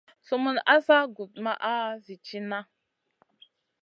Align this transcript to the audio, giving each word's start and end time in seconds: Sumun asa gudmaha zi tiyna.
Sumun 0.25 0.57
asa 0.75 0.97
gudmaha 1.15 1.73
zi 2.03 2.15
tiyna. 2.25 2.59